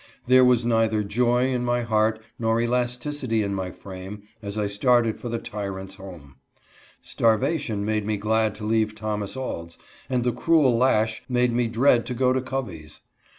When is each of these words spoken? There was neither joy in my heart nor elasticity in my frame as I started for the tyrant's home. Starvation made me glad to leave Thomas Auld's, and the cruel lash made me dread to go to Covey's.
There 0.25 0.43
was 0.43 0.65
neither 0.65 1.03
joy 1.03 1.49
in 1.53 1.63
my 1.63 1.83
heart 1.83 2.23
nor 2.39 2.59
elasticity 2.59 3.43
in 3.43 3.53
my 3.53 3.69
frame 3.69 4.23
as 4.41 4.57
I 4.57 4.65
started 4.65 5.19
for 5.19 5.29
the 5.29 5.37
tyrant's 5.37 5.93
home. 5.93 6.37
Starvation 7.03 7.85
made 7.85 8.03
me 8.07 8.17
glad 8.17 8.55
to 8.55 8.63
leave 8.63 8.95
Thomas 8.95 9.37
Auld's, 9.37 9.77
and 10.09 10.23
the 10.23 10.33
cruel 10.33 10.75
lash 10.75 11.21
made 11.29 11.53
me 11.53 11.67
dread 11.67 12.07
to 12.07 12.15
go 12.15 12.33
to 12.33 12.41
Covey's. 12.41 13.01